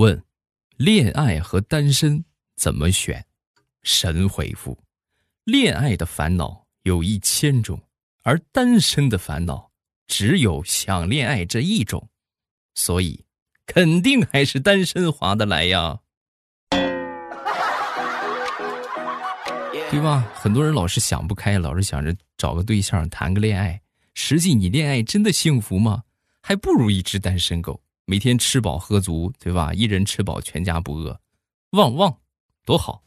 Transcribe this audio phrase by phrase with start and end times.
[0.00, 0.24] 问：
[0.78, 2.24] 恋爱和单身
[2.56, 3.22] 怎么选？
[3.82, 4.82] 神回复：
[5.44, 7.78] 恋爱的烦恼有一千种，
[8.22, 9.70] 而单身的烦恼
[10.06, 12.08] 只有想恋爱这一种，
[12.74, 13.22] 所以
[13.66, 15.98] 肯定还是单身划得来呀。
[19.90, 20.32] 对吧？
[20.34, 23.78] 很多人老是想不开，老是想着找个对象谈个恋爱。
[24.14, 26.04] 实际你恋爱真的幸福吗？
[26.40, 29.72] 还不如一只单身狗，每天吃饱喝足，对吧？
[29.72, 31.16] 一人吃饱全家不饿，
[31.70, 32.12] 旺旺，
[32.66, 33.00] 多好！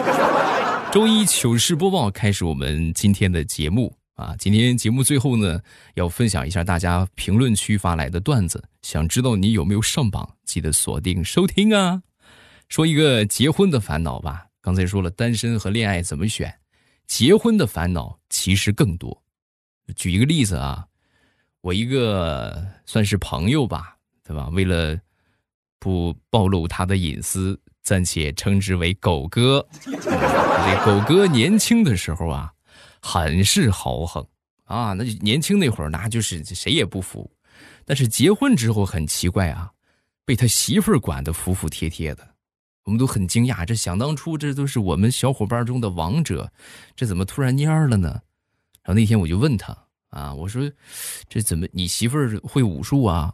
[0.92, 5.58] 周一糗事播报开始，我们今天的节目啊，今天节目最后呢，
[5.94, 8.62] 要分享一下大家评论区发来的段子。
[8.82, 12.02] 想知道你有没有上榜，记得锁定收听啊！
[12.68, 14.48] 说一个结婚的烦恼吧。
[14.60, 16.54] 刚才说了单身和恋爱怎么选，
[17.06, 19.22] 结婚的烦恼其实更多。
[19.94, 20.86] 举一个例子啊，
[21.62, 23.95] 我一个算是朋友吧，
[24.26, 24.48] 对吧？
[24.52, 24.98] 为了
[25.78, 29.64] 不暴露他的隐私，暂且称之为狗哥。
[29.84, 32.52] 这狗哥年轻的时候啊，
[33.00, 34.26] 很是豪横
[34.64, 37.30] 啊，那年轻那会儿那就是谁也不服。
[37.84, 39.70] 但是结婚之后很奇怪啊，
[40.24, 42.26] 被他媳妇儿管得服服帖帖的。
[42.82, 46.50] 我们都很惊讶，这想当初这都是我们小伙伴中的王者，
[46.96, 48.08] 这怎么突然蔫了呢？
[48.82, 49.76] 然后那天我就问他
[50.10, 50.68] 啊，我说
[51.28, 53.32] 这怎么你媳妇儿会武术啊？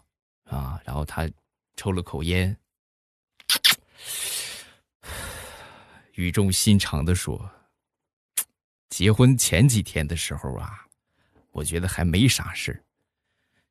[0.52, 1.28] 啊，然后他
[1.76, 2.54] 抽了口烟，
[6.14, 7.50] 语重心长的说
[8.90, 10.86] ：“结婚前几天的时候啊，
[11.50, 12.84] 我觉得还没啥事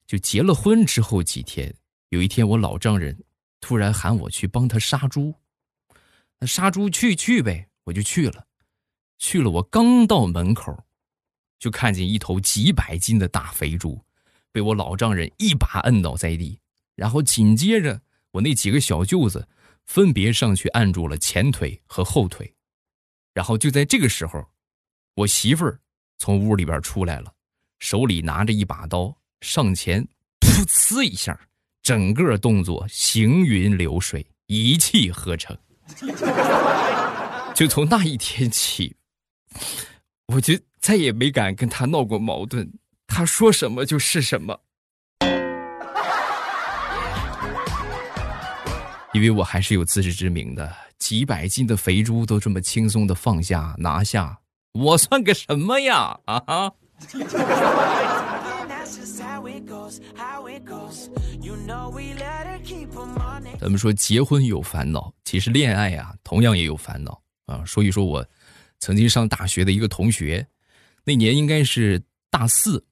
[0.07, 1.71] 就结了婚之后几天，
[2.09, 3.23] 有一天我老丈人
[3.59, 5.35] 突然喊我去帮他杀猪。”
[6.39, 8.47] 那杀猪去去呗，我就去了。
[9.19, 10.83] 去了，我刚到门口，
[11.59, 14.03] 就看见一头几百斤的大肥猪，
[14.51, 16.59] 被我老丈人一把摁倒在地。
[16.95, 19.47] 然后紧接着，我那几个小舅子
[19.85, 22.53] 分别上去按住了前腿和后腿。
[23.33, 24.45] 然后就在这个时候，
[25.15, 25.79] 我媳妇儿
[26.17, 27.33] 从屋里边出来了，
[27.79, 30.05] 手里拿着一把刀，上前
[30.39, 31.39] 噗呲一下，
[31.81, 35.57] 整个动作行云流水，一气呵成。
[37.55, 38.95] 就从那一天起，
[40.27, 42.71] 我就再也没敢跟他闹过矛盾。
[43.07, 44.61] 他说什么就是什么，
[49.13, 50.73] 因为我还是有自知之明的。
[50.99, 54.39] 几百斤的肥猪都这么轻松的放下拿下，
[54.73, 56.19] 我算个什么呀？
[56.25, 56.71] 啊！
[63.59, 67.65] 咱们说结婚有烦恼，其实恋爱啊同样也有烦恼啊。
[67.65, 68.25] 说一说我
[68.79, 70.45] 曾经上大学的一个同学，
[71.03, 72.83] 那年应该是大四，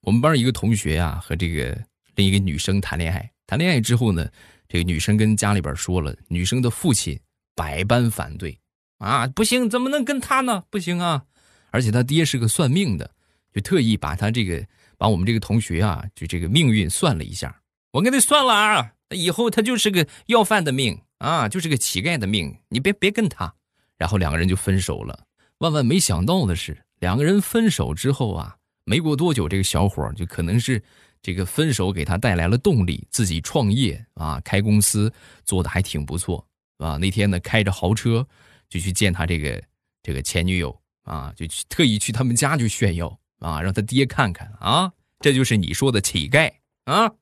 [0.00, 1.78] 我们班一个同学啊和这个
[2.14, 4.26] 另一个女生谈恋爱，谈恋爱之后呢，
[4.68, 7.18] 这个女生跟家里边说了，女生的父亲
[7.54, 8.58] 百般反对
[8.98, 10.64] 啊，不行，怎么能跟他呢？
[10.70, 11.24] 不行啊！
[11.70, 13.10] 而且他爹是个算命的，
[13.52, 14.64] 就特意把他这个。
[15.00, 17.56] 把我们这个同学啊，就这个命运算了一下，
[17.92, 23.54] 我给他算了啊，以后他就是个要饭的命啊，就是个乞丐的命，你别别跟他。
[23.96, 25.16] 然后两个人就分手了。
[25.58, 30.82] 万万没想到的是，两个人分手之后啊，没过多久，这个小伙就可能是
[31.28, 35.12] 这个分手给他带来了动力，自己创业啊，开公司
[35.44, 36.42] 做的还挺不错
[36.78, 36.96] 啊。
[36.96, 38.26] 那天呢，开着豪车
[38.70, 39.62] 就去见他这个
[40.02, 43.14] 这个前女友啊，就去特意去他们家就炫耀。
[43.40, 44.90] 啊，让他爹看看啊，
[45.20, 46.50] 这就是你说的乞丐
[46.86, 47.12] 啊！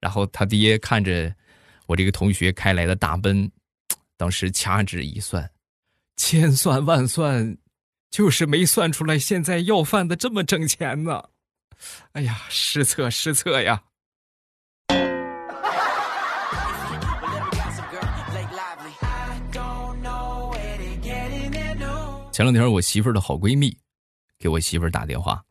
[0.00, 1.32] 然后他爹看着
[1.86, 3.48] 我这个同学开来的大奔，
[4.16, 5.48] 当时掐指一算，
[6.16, 7.56] 千算万算，
[8.10, 11.30] 就是没算出来现在要饭的这么挣钱呢。
[12.12, 13.82] 哎呀，失策失策呀！
[22.32, 23.76] 前两天我媳妇儿的好闺蜜。
[24.40, 25.44] 给我媳妇儿打电话，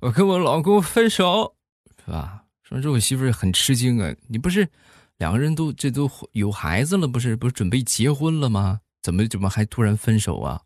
[0.00, 1.56] 我跟我老公分手，
[2.04, 2.44] 是吧？
[2.62, 4.68] 说这我媳妇儿很吃惊啊，你不是
[5.16, 8.82] 两个人都这都有孩子了，不是不是准备结婚了吗？
[9.00, 10.60] 怎么怎么还突然分手啊？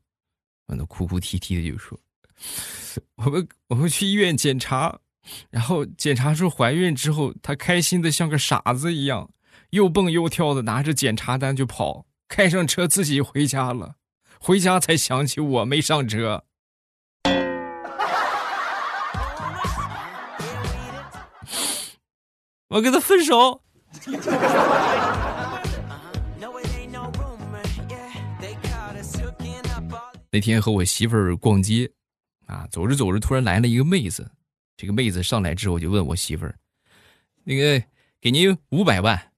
[0.67, 1.97] 完了哭哭啼啼的就说，
[3.17, 4.99] 我们我们去医院检查，
[5.51, 9.31] 然后检查出怀孕之后，她开心的像个傻子一样，
[9.71, 13.95] 又蹦又跳的拿着检查单就跑，开上车自己回家了。
[14.41, 16.45] 回家才想起我没上车，
[22.69, 23.63] 我跟他分手。
[30.33, 31.91] 那天和我媳妇儿逛街，
[32.51, 34.29] 啊，走着走着，突然来了一个妹子。
[34.77, 36.59] 这个妹子上来之后就问我媳妇儿
[37.45, 37.85] ：“那个，
[38.21, 39.33] 给您五百万，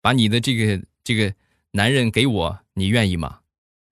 [0.00, 1.34] 把你的这个这个
[1.72, 3.40] 男人给我，你愿意吗？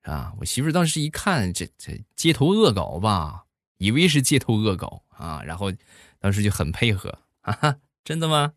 [0.03, 0.33] 啊！
[0.39, 3.47] 我媳妇当时一看，这这街头恶搞吧，
[3.79, 5.73] 以为是街头恶搞啊，然后
[6.19, 8.53] 当时就很配合啊，真的吗？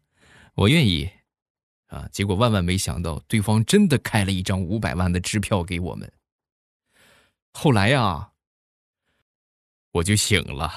[0.53, 1.09] 我愿意
[1.87, 2.07] 啊！
[2.11, 6.11] 结果万万没想到，对方真的开了一张五百万的支票给我们。
[7.53, 8.32] 后来呀，
[9.93, 10.73] 我就醒了。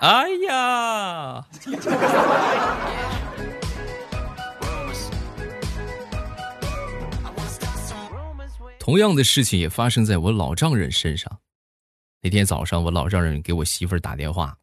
[0.00, 1.46] 哎呀！
[8.78, 11.40] 同样的事情也发生在我老丈人身上。
[12.20, 14.58] 那天早上，我老丈人给我媳妇儿打电话：“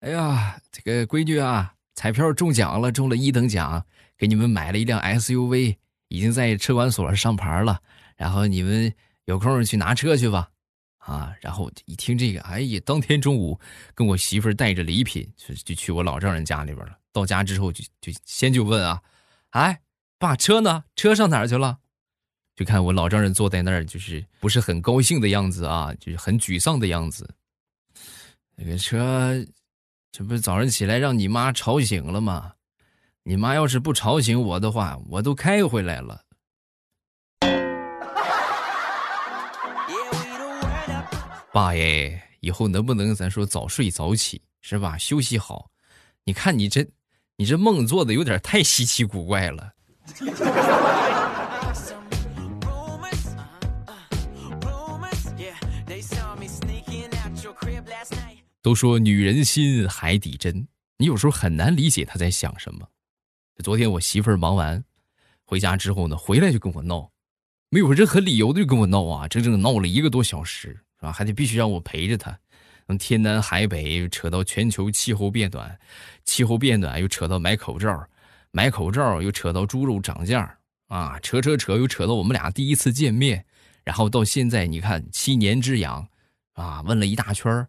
[0.00, 3.84] 哎呀，这个闺女啊，彩票中奖了，中了一等奖，
[4.16, 5.76] 给你们买了一辆 SUV，
[6.08, 7.82] 已经在车管所上牌了。
[8.16, 8.92] 然后你们
[9.26, 10.50] 有空去拿车去吧。”
[11.06, 13.60] 啊，然后一听这个，哎呀，当天中午
[13.94, 16.98] 跟我媳妇带着礼品就就去我老丈人家里边了。
[17.12, 19.00] 到家之后就就先就问啊，
[19.50, 19.82] 哎，
[20.18, 20.82] 爸，车呢？
[20.96, 21.78] 车上哪儿去了？
[22.56, 27.32] 就看我老丈人坐在那儿，就是不是很高兴的样子啊，就是很沮丧的样子。
[28.56, 29.46] 那个车，
[30.10, 32.54] 这不是早上起来让你妈吵醒了吗？
[33.22, 36.24] 你妈要是不吵醒我的话，我都开回来了。
[41.56, 44.98] 爸耶，以后能不能咱说早睡早起是吧？
[44.98, 45.70] 休息好。
[46.24, 46.86] 你看你这，
[47.38, 49.72] 你这梦做的有点太稀奇古怪了。
[58.60, 60.68] 都说女人心海底针，
[60.98, 62.86] 你有时候很难理解她在想什么。
[63.64, 64.84] 昨天我媳妇儿忙完
[65.42, 67.10] 回家之后呢，回来就跟我闹，
[67.70, 70.82] 没有任何理由的就跟我闹啊，整整闹了一个多小时。
[70.98, 71.12] 是吧？
[71.12, 72.38] 还得必须让我陪着他，
[72.86, 75.78] 从天南海北扯到全球气候变暖，
[76.24, 78.06] 气候变暖又扯到买口罩，
[78.50, 80.56] 买口罩又扯到猪肉涨价
[80.88, 83.44] 啊，扯扯扯又扯到我们俩第一次见面，
[83.84, 86.08] 然后到现在你看七年之痒，
[86.54, 87.66] 啊，问了一大圈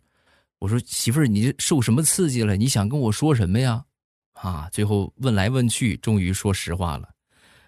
[0.59, 2.55] 我说媳妇儿，你受什么刺激了？
[2.55, 3.83] 你想跟我说什么呀？
[4.33, 7.09] 啊，最后问来问去，终于说实话了，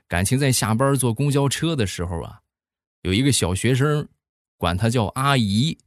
[0.08, 2.40] 感情在下班坐公交车的时候啊，
[3.02, 4.08] 有一个小学生。
[4.60, 5.80] 管她叫阿姨，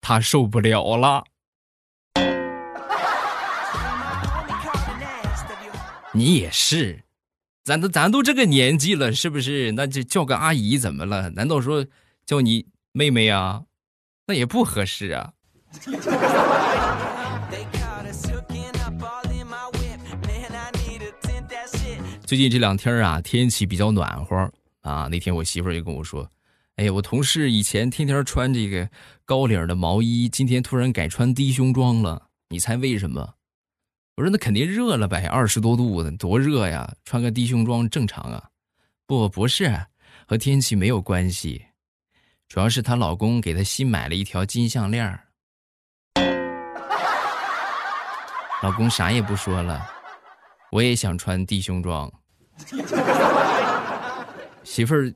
[0.00, 1.24] 她受不了了。
[6.12, 7.02] 你也是，
[7.64, 9.72] 咱都咱都这个年纪了，是不是？
[9.72, 11.30] 那就叫个阿姨怎么了？
[11.30, 11.84] 难道说
[12.24, 13.64] 叫你妹妹啊？
[14.26, 15.32] 那也不合适啊。
[22.24, 24.50] 最近这两天啊，天气比较暖和
[24.82, 25.08] 啊。
[25.10, 26.30] 那天我媳妇儿就跟我说。
[26.78, 28.88] 哎我同事以前天天穿这个
[29.24, 32.28] 高领的毛衣，今天突然改穿低胸装了。
[32.50, 33.34] 你猜为什么？
[34.14, 36.88] 我说那肯定热了呗，二十多度的，多热呀！
[37.04, 38.50] 穿个低胸装正常啊？
[39.08, 39.86] 不，不是，
[40.24, 41.64] 和天气没有关系，
[42.48, 45.18] 主要是她老公给她新买了一条金项链
[48.62, 49.84] 老公啥也不说了，
[50.70, 52.08] 我也想穿低胸装。
[54.62, 55.12] 媳妇儿。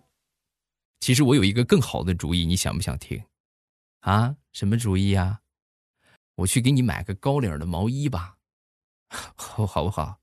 [1.03, 3.21] 其实我有一个更好的主意，你想不想听？
[4.03, 5.41] 啊，什么主意呀？
[6.37, 8.37] 我去给你买个高领的毛衣吧，
[9.35, 10.17] 好， 好不好？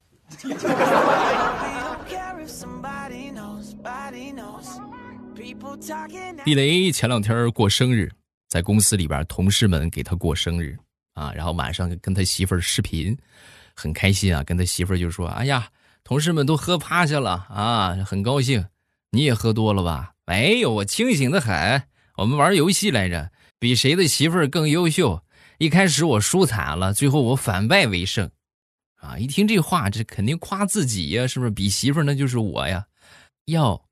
[6.46, 8.10] 地雷前两天过生日，
[8.48, 10.78] 在公司里边，同事们给他过生日
[11.14, 13.18] 啊，然后晚上跟他媳妇儿视频，
[13.76, 15.70] 很开心啊，跟他媳妇儿就说：“哎呀，
[16.06, 18.66] 同事们都喝趴下了啊，很高兴，
[19.12, 21.84] 你也喝多了吧？”没有，我清醒的很。
[22.18, 25.24] 我们玩游戏来着，比谁的媳妇儿更优秀。
[25.58, 28.30] 一开始我输惨了，最后我反败为胜。
[28.98, 31.50] 啊，一听这话，这肯定夸自己呀，是不是？
[31.52, 32.86] 比媳妇儿那就是我呀。
[33.46, 33.86] 哟，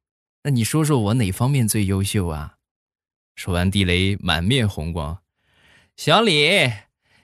[0.44, 2.56] 那你说说我哪方面最优秀啊？
[3.36, 5.18] 说完，地雷满面红光。
[5.96, 6.72] 小李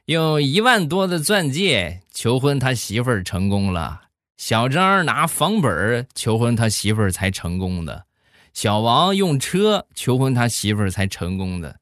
[0.06, 4.03] 用一万多的钻戒求婚，他媳妇儿成功了。
[4.38, 8.06] 小张拿房本求婚，他媳妇儿才成功的。
[8.54, 11.80] 小王用车求婚他媳妇儿才成功的，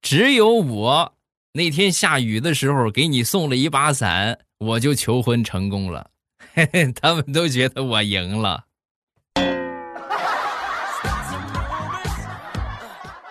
[0.00, 1.14] 只有我
[1.52, 6.10] 那天下雨的时候给你送了一把伞，我就求婚成功了。
[6.54, 8.64] 嘿嘿，他们都觉得我赢了。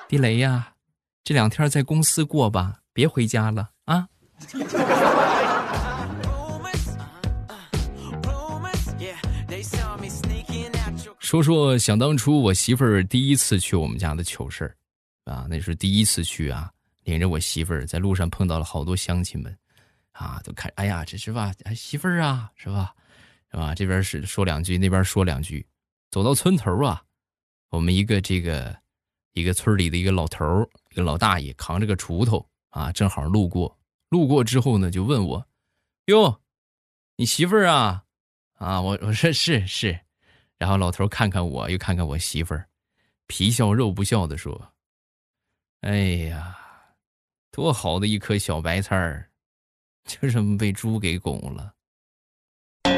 [0.07, 0.73] 地雷呀，
[1.23, 4.07] 这两天在公司过吧，别回家了啊。
[11.25, 14.77] 说说想当初我媳妇儿第一次去我们家的糗事儿，
[15.23, 16.71] 啊，那是第一次去啊，
[17.03, 19.57] 领着我媳妇儿在路上碰到了好多乡亲们，
[20.11, 21.51] 啊，都看，哎呀，这是吧？
[21.75, 22.93] 媳妇儿啊，是吧？
[23.49, 23.73] 是吧？
[23.73, 25.65] 这边是说两句，那边说两句。
[26.11, 27.03] 走到村头啊，
[27.71, 28.77] 我们一个这个
[29.33, 33.75] 一个村里的一个老头儿一个老大爷扛着个锄头啊，正好路过。
[34.09, 35.47] 路过之后呢，就问我
[36.05, 36.39] ：“哟，
[37.15, 38.03] 你媳妇儿啊？”
[38.61, 39.99] 啊，我我说是是。
[40.57, 42.67] 然后老头看看我，又看看我媳妇儿，
[43.27, 44.73] 皮笑肉不笑的说
[45.81, 45.97] ：“哎
[46.29, 46.55] 呀，
[47.51, 49.29] 多好的一颗小白菜儿，
[50.05, 51.73] 就这么被猪给拱了。”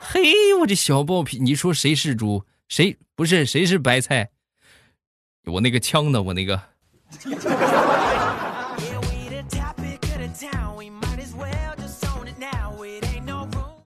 [0.00, 2.44] 嘿，我这小暴皮，你说谁是猪？
[2.68, 3.44] 谁不是？
[3.44, 4.30] 谁是白菜？
[5.44, 6.22] 我那个枪呢？
[6.22, 6.60] 我那个。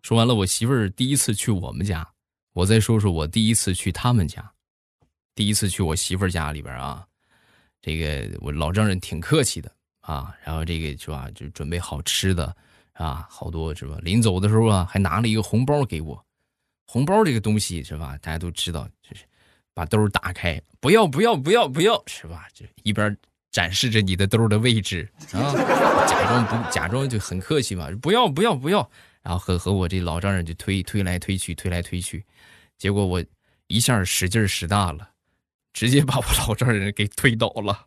[0.09, 2.09] 说完了，我媳妇儿第一次去我们家，
[2.55, 4.50] 我再说说我第一次去他们家。
[5.35, 7.07] 第一次去我媳妇儿家里边啊，
[7.83, 12.57] 这个我老丈人挺客气的啊，然后这个是吧，就准备好吃的
[12.95, 13.99] 啊，好多是吧？
[14.00, 16.25] 临走的时候啊，还拿了一个红包给我。
[16.87, 18.17] 红包这个东西是吧？
[18.23, 19.25] 大家都知道，就是
[19.75, 22.47] 把兜打开，不要不要不要不要，是吧？
[22.55, 23.15] 就一边
[23.50, 25.53] 展示着你的兜的位置啊，
[26.09, 28.91] 假装不假装就很客气嘛，不要不要不要。
[29.29, 32.25] 然后和和我这老丈人就推推来推去，推来推去，
[32.79, 33.23] 结果我
[33.67, 35.11] 一下使劲使大了，
[35.75, 37.85] 直接把我老丈人给推倒了。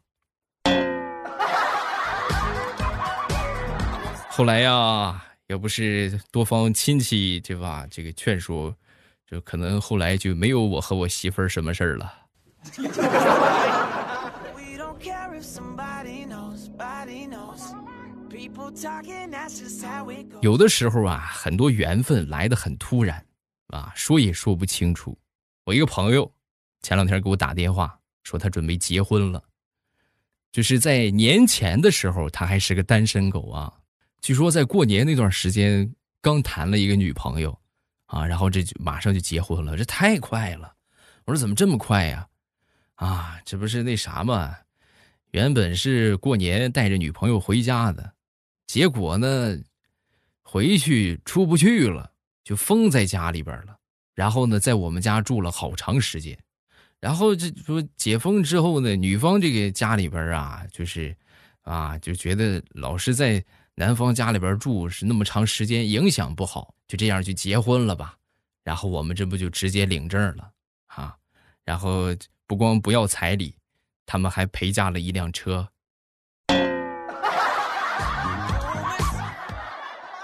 [4.30, 8.76] 后来呀，要不是多方亲戚对吧，这个劝说，
[9.26, 12.14] 就可能后来就没有我和我媳妇儿什么事儿了。
[20.42, 23.24] 有的时候啊，很多缘分来的很突然，
[23.68, 25.18] 啊，说也说不清楚。
[25.66, 26.32] 我一个朋友
[26.82, 29.44] 前两天给我打电话，说他准备结婚了，
[30.52, 33.72] 就是在年前的时候，他还是个单身狗啊。
[34.22, 37.58] 据说在过年那段时间刚谈了一个女朋友，
[38.06, 40.74] 啊，然后这就马上就结婚了，这太快了。
[41.26, 42.28] 我说怎么这么快呀？
[42.96, 44.56] 啊，这不是那啥吗？
[45.32, 48.14] 原本是过年带着女朋友回家的。
[48.72, 49.60] 结果呢，
[50.44, 52.10] 回去出不去了，
[52.42, 53.78] 就封在家里边了。
[54.16, 56.40] 然后呢，在我们家住了好长时间。
[57.02, 61.14] 然后这说解封之后呢，女方这个家里边啊，就是
[61.64, 63.44] 啊，就觉得老是在
[63.76, 68.16] 男方家里边住是那么长时间，影响不好，就这样就结婚了吧。
[68.64, 70.50] 然后我们这不就直接领证了
[70.86, 71.14] 啊？
[71.66, 72.06] 然后
[72.48, 73.54] 不光不要彩礼，
[74.06, 75.68] 他们还陪嫁了一辆车。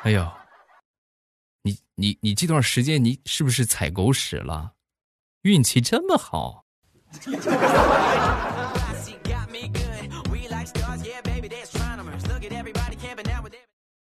[0.08, 0.26] 哎呦，
[1.64, 4.72] 你你你这段时间你是不是踩狗屎了？
[5.42, 6.64] 运气这么好。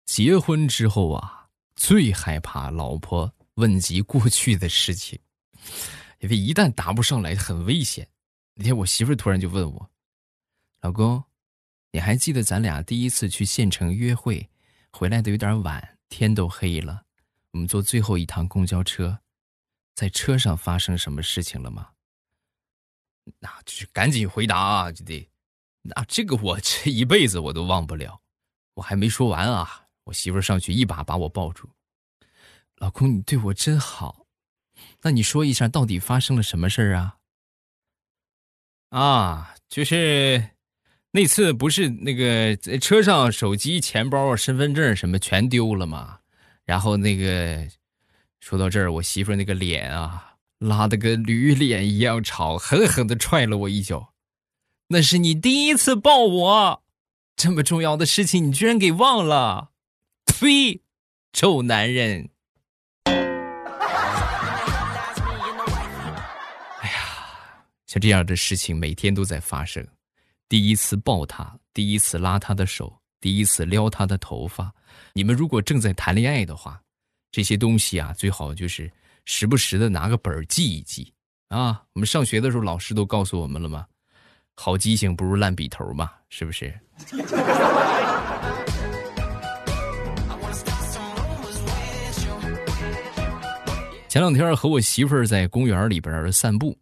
[0.05, 5.19] 结婚之后啊，最害怕老婆问及过去的事情，
[6.19, 8.07] 因为一旦答不上来很危险。
[8.53, 9.89] 那天我媳妇突然就问我
[10.79, 11.21] ：“老公，
[11.91, 14.49] 你还记得咱俩第一次去县城约会？”
[14.91, 17.05] 回来的有点晚，天都黑了。
[17.51, 19.19] 我们坐最后一趟公交车，
[19.95, 21.91] 在车上发生什么事情了吗？
[23.39, 25.29] 那就是赶紧回答啊，就得。
[25.81, 28.21] 那这个我 这一辈子我都忘不了。
[28.75, 31.69] 我还没说完啊，我媳妇上去一把把我抱住。
[32.75, 34.25] 老公，你对我真好。
[35.01, 37.17] 那你说一下，到底发生了什么事儿啊？
[38.89, 40.51] 啊，就是。
[41.11, 46.19] 那次不是那个车上手机、钱包、身份证什么全丢了吗？
[46.65, 47.67] 然后那个
[48.39, 54.13] 说到这儿，我媳妇那个脸啊，拉的跟驴脸一样长，狠狠的踹了我一脚。
[54.89, 56.83] 那是你第一次抱我，
[57.35, 59.71] 这么重要的事情你居然给忘了？
[60.25, 60.81] 呸！
[61.33, 62.29] 臭男人！
[63.05, 63.15] 哎
[66.83, 66.93] 呀，
[67.87, 69.87] 像这样的事情每天都在发生。
[70.49, 72.91] 第一次抱他，第一次拉他的手，
[73.21, 74.73] 第一次撩他的头发。
[75.13, 76.81] 你们如果正在谈恋爱的话，
[77.31, 78.91] 这些东西啊，最好就是
[79.25, 81.13] 时不时的拿个本儿记一记
[81.49, 81.83] 啊。
[81.93, 83.85] 我们上学的时候，老师都告诉我们了吗？
[84.55, 86.73] 好记性不如烂笔头嘛，是不是？
[94.07, 96.75] 前两天和我媳妇儿在公园里边散步，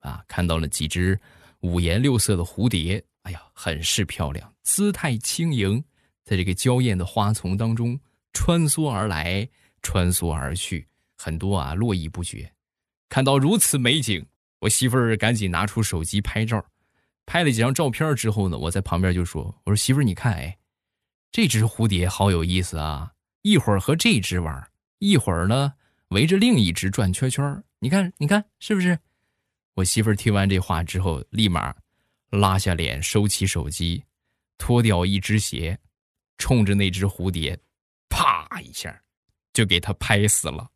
[0.00, 1.18] 啊，看到了几只。
[1.60, 5.82] 五颜六色的蝴蝶，哎呀，很是漂亮，姿态轻盈，
[6.24, 7.98] 在这个娇艳的花丛当中
[8.32, 9.48] 穿梭而来，
[9.82, 10.86] 穿梭而去，
[11.16, 12.52] 很多啊，络绎不绝。
[13.08, 14.24] 看到如此美景，
[14.60, 16.64] 我媳妇儿赶紧拿出手机拍照，
[17.24, 20.58] 拍了几张照片之后呢，我在旁边就说：“我说媳妇儿，你看，哎，
[21.32, 23.12] 这只蝴蝶好有意思啊！
[23.42, 25.74] 一会儿和这只玩，一会儿呢
[26.08, 27.62] 围着另一只转圈圈。
[27.78, 28.98] 你看，你看，是不是？”
[29.76, 31.74] 我媳妇儿听完这话之后，立马
[32.30, 34.02] 拉下脸，收起手机，
[34.56, 35.78] 脱掉一只鞋，
[36.38, 37.58] 冲着那只蝴蝶，
[38.08, 38.98] 啪一下，
[39.52, 40.66] 就给它拍死了。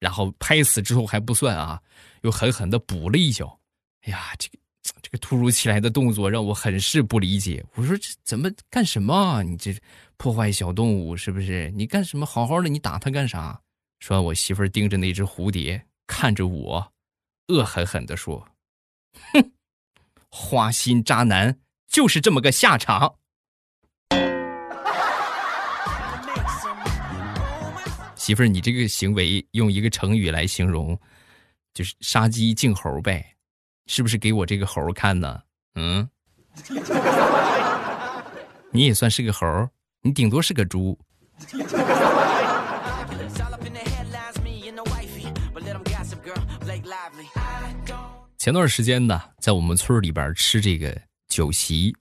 [0.00, 1.78] 然后拍死之后还不算啊，
[2.22, 3.60] 又狠狠的补了一脚。
[4.04, 4.58] 哎呀，这个
[5.02, 7.62] 这个突如其来的动作让我很是不理解。
[7.74, 9.14] 我说这怎么干什么？
[9.14, 9.76] 啊你这
[10.16, 11.70] 破坏小动物是不是？
[11.72, 12.24] 你干什么？
[12.24, 13.60] 好好的你打它干啥？
[14.00, 16.91] 说完，我媳妇儿盯着那只蝴蝶，看着我。
[17.52, 18.48] 恶狠狠地说
[19.34, 19.52] ：“哼，
[20.30, 23.16] 花心渣男就是这么个下场。
[28.16, 30.98] ”媳妇儿，你这个行为用一个成语来形容，
[31.74, 33.36] 就是杀鸡儆猴呗，
[33.86, 35.42] 是不是给我这个猴看呢？
[35.74, 36.08] 嗯，
[38.70, 39.68] 你也算是个猴，
[40.02, 40.98] 你顶多是个猪。
[48.42, 51.94] 前段时间呢，在我们村里边吃这个酒席，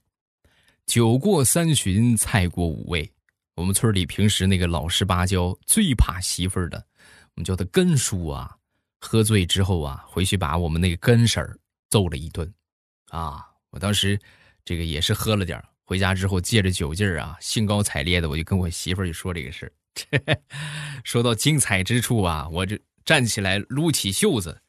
[0.88, 3.08] 酒过三巡，菜过五味。
[3.54, 8.58] 我们村里平时那个老实巴交、最怕媳妇的，我们叫他根叔啊。
[9.02, 11.56] 喝醉之后啊，回去把我们那个根婶儿
[11.92, 12.52] 揍了一顿。
[13.12, 14.20] 啊，我当时
[14.66, 20.42] 这个也是喝了点回家之后借着酒劲儿啊，兴高采烈的，我就跟我媳妇就说这个事儿。
[21.06, 24.60] 说到精彩之处啊，我就站起来撸起袖子。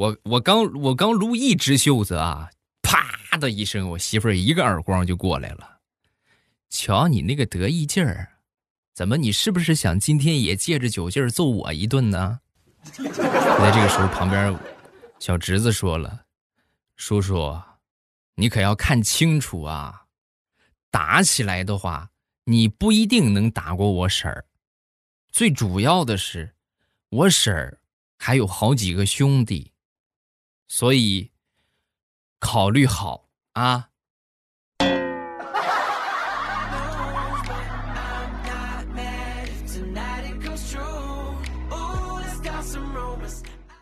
[0.00, 2.48] 我我刚我刚撸一只袖子啊，
[2.80, 5.80] 啪的一声，我媳妇儿一个耳光就过来了。
[6.70, 8.38] 瞧你那个得意劲儿，
[8.94, 12.40] 怎么你是不是想今天也借着酒劲儿揍我一顿呢？
[12.96, 14.58] 在这个时候，旁边
[15.18, 16.24] 小侄子说了
[16.96, 17.60] ：“叔叔，
[18.36, 20.06] 你可要看清楚啊，
[20.90, 22.08] 打起来的话，
[22.44, 24.46] 你不一定能打过我婶儿。
[25.30, 26.54] 最主要的是，
[27.10, 27.82] 我婶儿
[28.16, 29.69] 还有好几个兄弟。”
[30.72, 31.32] 所以，
[32.38, 33.88] 考虑好啊！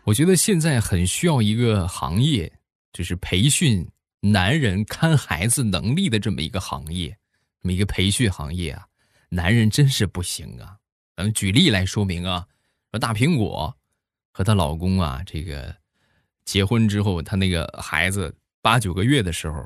[0.03, 2.51] 我觉得现在很需要一个行业，
[2.91, 3.87] 就是培训
[4.19, 7.15] 男人看孩子能力的这么一个行业，
[7.61, 8.87] 这么一个培训行业啊！
[9.29, 10.75] 男人真是不行啊！
[11.15, 12.47] 咱们举例来说明啊，
[12.89, 13.77] 说大苹果
[14.31, 15.78] 和她老公啊，这个。
[16.49, 19.63] 结婚之后，她那个孩子八九个月的时候，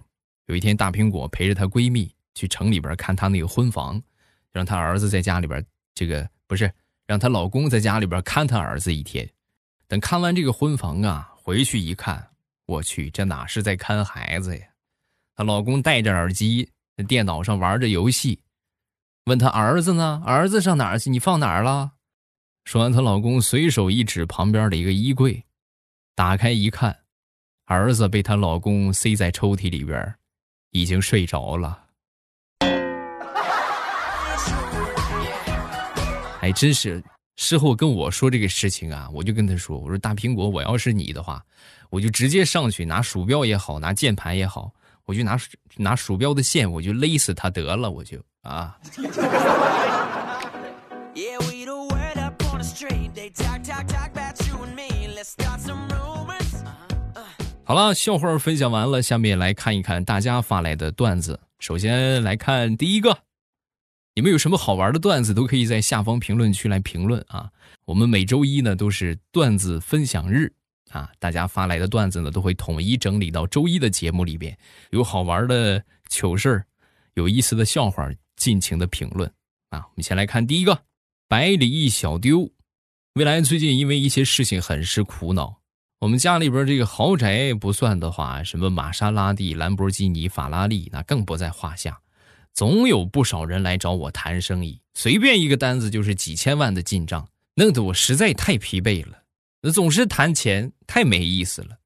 [0.47, 4.03] 有一天，大苹果陪着她闺蜜去城里边看她那个婚房，
[4.51, 5.65] 让她儿子在家里边，
[5.95, 6.69] 这个不是
[7.07, 9.25] 让她老公在家里边看她儿子一天。
[9.87, 12.31] 等看完这个婚房啊，回去一看，
[12.65, 14.65] 我去，这哪是在看孩子呀？
[15.37, 18.41] 她老公戴着耳机，在电脑上玩着游戏，
[19.27, 20.21] 问她儿子呢？
[20.25, 21.09] 儿子上哪儿去？
[21.09, 21.93] 你放哪儿了？
[22.65, 25.45] 说完，她老公随手一指旁边的一个衣柜。
[26.15, 26.95] 打开一看，
[27.65, 30.13] 儿子被她老公塞在抽屉里边，
[30.69, 31.79] 已经睡着了。
[36.39, 37.03] 还真是，
[37.35, 41.43] 事后跟我说这个事情啊，我就跟他说：“我说大苹果，我要是你的话，
[41.89, 44.71] 我就直接上去拿鼠标也好，拿键盘也好，
[45.05, 45.39] 我就拿
[45.77, 48.77] 拿鼠标的线，我就勒死他得了，我就啊。”
[57.65, 61.39] 好了，笑话分享完了，下面来看一看大家发来的段子。
[61.59, 63.19] 首先来看第一个，
[64.15, 67.49] 你们有什么好玩的段子，都可以在下方评论区来评论啊。
[67.85, 70.51] 我们每周一呢都是段子分享日
[70.91, 74.55] 啊，大家发来的段子呢都会统一整理到周一的节目里边。
[74.89, 76.61] 有好玩的糗事、
[77.13, 79.31] 有意思的笑话，尽情的评论
[79.69, 79.79] 啊。
[79.79, 80.77] 我们先来看第一个，
[81.29, 82.51] 百里一小丢，
[83.13, 85.62] 未来最近因为一些事情很是苦恼。
[86.03, 92.01] 我们家里边这个豪宅不算的话，什么玛莎拉蒂、兰博基尼、法拉利，那更不在话下。
[92.53, 99.23] 总有不少人来找我谈生意，随便一个单子就是几千万的进账，弄得我实在太疲惫了。
[99.61, 101.77] 那总是谈钱，太没意思了。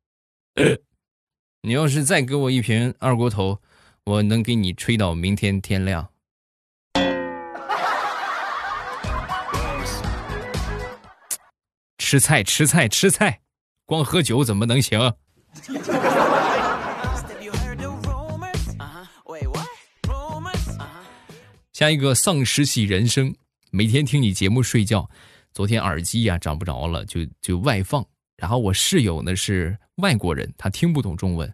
[1.61, 3.61] 你要是再给我一瓶二锅头，
[4.05, 6.09] 我能给你吹到明天天亮。
[11.99, 13.41] 吃菜，吃菜，吃菜。
[13.87, 14.99] 光喝酒怎么能行？
[21.71, 23.33] 下一个丧尸系人生，
[23.71, 25.09] 每天听你节目睡觉。
[25.53, 28.05] 昨天耳机呀找不着了，就就外放。
[28.35, 31.49] 然后我室友呢是外国人，他听不懂中文，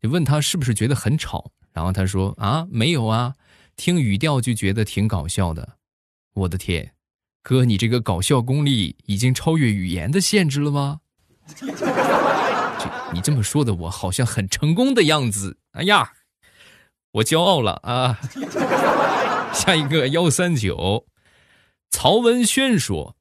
[0.00, 3.34] 就问他是不是觉得很吵，然后他说啊没有啊，
[3.74, 5.76] 听语调就觉得挺搞笑的。
[6.34, 6.92] 我的天，
[7.42, 11.00] 哥，你这个搞笑功力已经超越语言的限制了吗？
[13.12, 15.58] 你这么说的，我好像很成功的样子。
[15.72, 16.12] 哎呀，
[17.12, 18.18] 我骄傲了啊！
[19.52, 21.06] 下一个幺三九，
[21.90, 23.16] 曹文轩说：“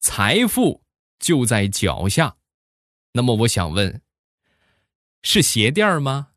[0.00, 0.82] 财富
[1.18, 2.36] 就在脚下。”
[3.14, 4.02] 那么我想问，
[5.22, 6.28] 是鞋垫吗？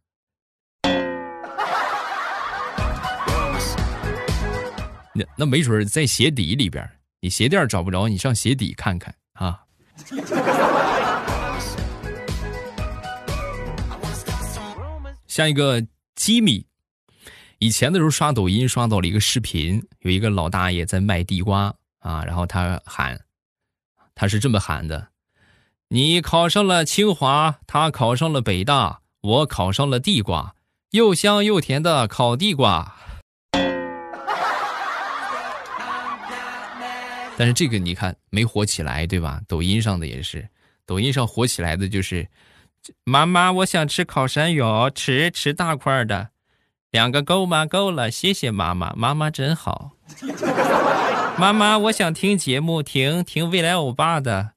[5.14, 6.88] 那那没准在鞋底里边，
[7.20, 9.64] 你鞋垫找不着，你上鞋底看看啊。
[15.32, 15.82] 像一个
[16.14, 16.68] 吉米，
[17.60, 23.18] 以前的时候刷抖音刷到了一个视频，有一个老大爷在卖地瓜啊，然后他喊，
[24.14, 25.08] 他是这么喊的
[25.88, 30.54] ：“你考上了清华，他考上了北大，我考上了地瓜，
[30.90, 32.94] 又香又甜的烤地瓜。
[37.38, 39.40] ”但是这个你看没火起来，对吧？
[39.48, 40.46] 抖音上的也是，
[40.86, 42.28] 抖音上火起来的就是。
[43.04, 46.30] 妈妈，我想吃烤山药，吃吃大块的，
[46.90, 47.66] 两个够吗？
[47.66, 49.92] 够了，谢谢妈妈，妈妈真好。
[51.38, 54.54] 妈妈，我想听节目，听听未来欧巴的，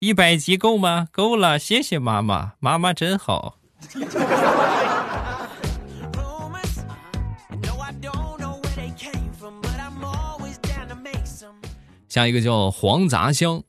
[0.00, 1.08] 一百集够吗？
[1.12, 3.56] 够了，谢谢妈妈，妈妈真好。
[12.08, 13.62] 下一个叫黄杂香。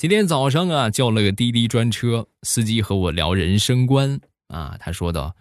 [0.00, 4.74] 今天早上啊，叫了个滴滴专车，司机和我聊人生观啊。
[4.80, 5.36] 他说道：“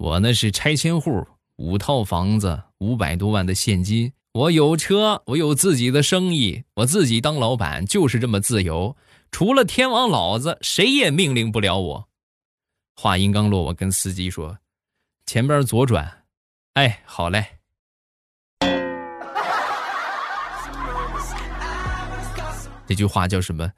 [0.00, 8.96] 我呢是拆迁户，五套房子，五百多万的现金，我有车，我有自己的生意，我自己当老板，就是这么自由。
[9.30, 12.08] 除了天王老子，谁也命令不了我。”
[12.96, 14.56] 话音刚落，我跟司机说
[15.26, 16.22] ：“前边左转。”
[16.72, 17.44] 哎，好嘞。
[22.86, 23.70] 这句话叫什么？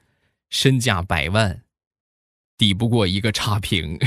[0.53, 1.63] 身价百万，
[2.59, 3.97] 抵不过一个差评。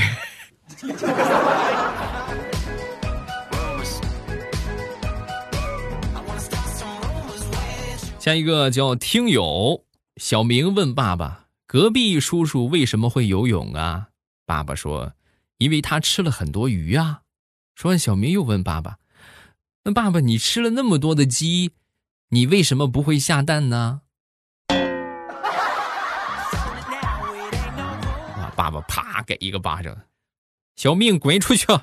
[8.17, 9.83] 下一个叫听友
[10.15, 14.07] 小明问爸爸：“隔壁叔叔为什么会游泳啊？”
[14.47, 15.15] 爸爸说
[15.59, 17.23] ：“因为他吃了很多鱼啊。”
[17.75, 18.99] 说完，小明又问爸爸
[19.83, 21.73] ：“那爸爸，你吃了那么多的鸡，
[22.29, 24.03] 你为什么不会下蛋呢？”
[28.81, 29.95] 啪给一个巴掌，
[30.75, 31.65] 小命滚出去！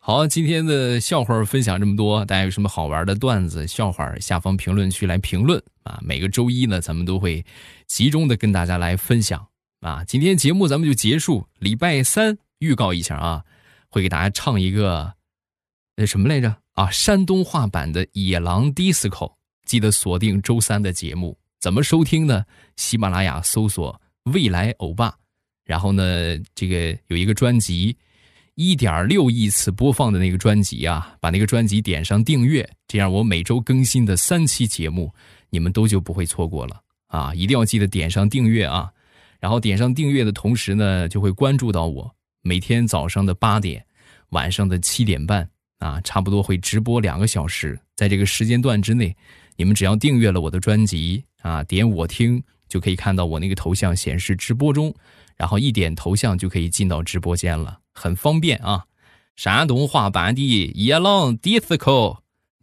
[0.00, 5.98] 好，今天的笑话分享这么多，大家有什么好玩的段子、笑话，下方评论区来评论啊！
[6.02, 7.44] 每个周一呢，咱们都会
[7.86, 9.48] 集中的跟大家来分享
[9.80, 10.02] 啊！
[10.04, 13.44] 今天节目咱们就结束，礼拜三预告一下啊，
[13.90, 15.12] 会给大家唱一个
[15.96, 16.90] 那什么来着啊？
[16.90, 19.10] 山东话版的《野狼 DISCO》。
[19.68, 22.42] 记得锁定周三的节目，怎么收听呢？
[22.76, 24.00] 喜马拉雅搜索
[24.32, 25.14] “未来欧巴”，
[25.62, 26.02] 然后呢，
[26.54, 27.94] 这个有一个专辑，
[28.54, 35.12] 一点六亿次播放的那个专辑啊，把那个专辑点上订阅，这样我每周更新的三期节目，
[35.50, 37.34] 你们都就不会错过了啊！
[37.34, 38.90] 一定要记得点上订阅啊！
[39.38, 43.84] 然后点上订阅的同时呢，就会关注到我，每天早上的八点，
[44.30, 45.46] 晚上的七点半
[45.78, 49.14] 啊，差不多会直播两个小时，在这个时间段之内。
[49.58, 54.94] 你们只要订阅了我的专辑啊，点我听就可以看到我那个头像显示直播中，
[55.36, 58.84] 然后一点头像就可以进到直播间了，很方便啊。
[59.34, 60.40] 山东话版的
[60.74, 61.76] 《野狼 DISCO》，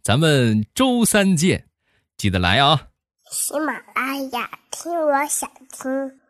[0.02, 1.66] 咱们周三见，
[2.16, 2.88] 记得来啊。
[3.30, 6.25] 喜马拉雅听，我想听。